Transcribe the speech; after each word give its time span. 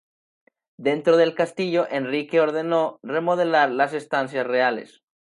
Dentro 0.77 1.15
del 1.15 1.35
castillo 1.35 1.85
Enrique 1.91 2.41
ordenó 2.41 2.99
remodelar 3.03 3.69
las 3.69 3.93
estancias 3.93 4.47
reales. 4.47 5.03